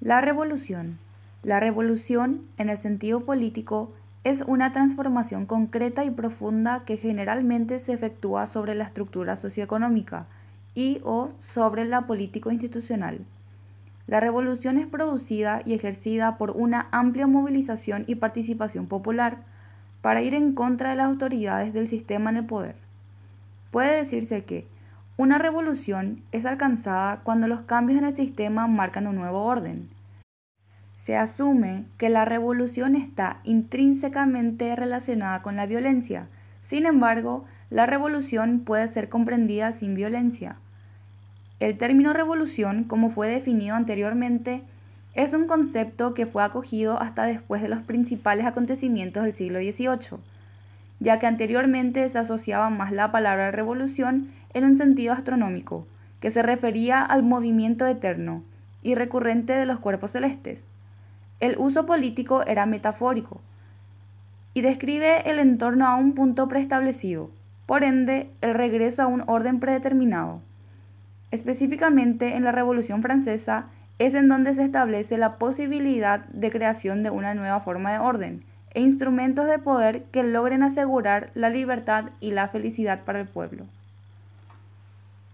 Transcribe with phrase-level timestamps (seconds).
[0.00, 0.98] La revolución.
[1.42, 3.92] La revolución, en el sentido político,
[4.24, 10.26] es una transformación concreta y profunda que generalmente se efectúa sobre la estructura socioeconómica
[10.74, 13.26] y o sobre la político-institucional.
[14.06, 19.44] La revolución es producida y ejercida por una amplia movilización y participación popular
[20.00, 22.76] para ir en contra de las autoridades del sistema en el poder.
[23.70, 24.66] Puede decirse que
[25.20, 29.90] una revolución es alcanzada cuando los cambios en el sistema marcan un nuevo orden.
[30.94, 36.28] Se asume que la revolución está intrínsecamente relacionada con la violencia.
[36.62, 40.56] Sin embargo, la revolución puede ser comprendida sin violencia.
[41.58, 44.62] El término revolución, como fue definido anteriormente,
[45.12, 50.18] es un concepto que fue acogido hasta después de los principales acontecimientos del siglo XVIII,
[51.00, 55.86] ya que anteriormente se asociaba más la palabra revolución en un sentido astronómico,
[56.20, 58.44] que se refería al movimiento eterno
[58.82, 60.68] y recurrente de los cuerpos celestes.
[61.40, 63.40] El uso político era metafórico
[64.52, 67.30] y describe el entorno a un punto preestablecido,
[67.64, 70.42] por ende el regreso a un orden predeterminado.
[71.30, 73.66] Específicamente en la Revolución Francesa
[73.98, 78.44] es en donde se establece la posibilidad de creación de una nueva forma de orden
[78.72, 83.66] e instrumentos de poder que logren asegurar la libertad y la felicidad para el pueblo.